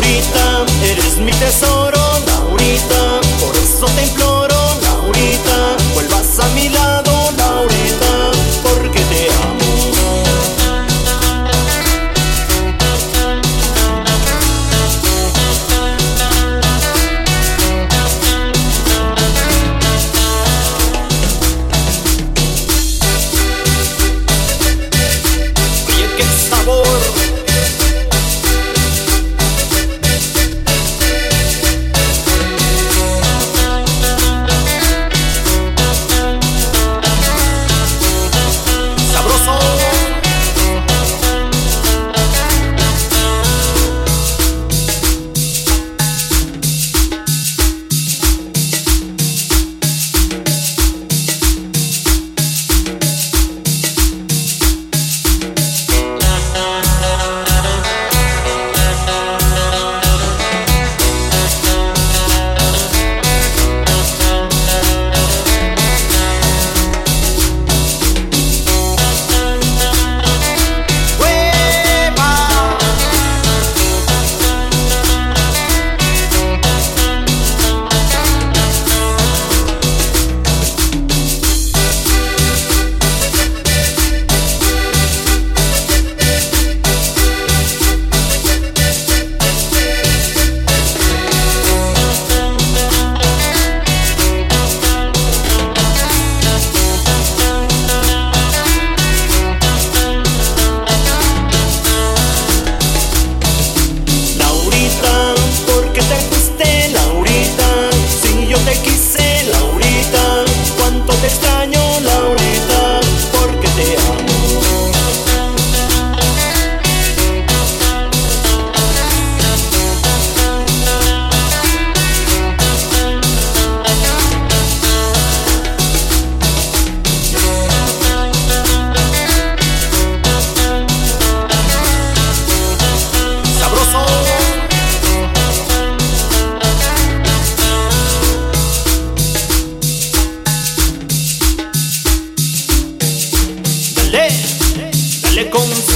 Laurita, 0.00 0.64
eres 0.82 1.18
mi 1.18 1.30
tesoro, 1.32 2.00
Laurita, 2.26 3.20
por 3.38 3.54
eso 3.54 3.84
te 3.84 4.02
imploro. 4.04 4.59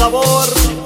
sabor. 0.04 0.83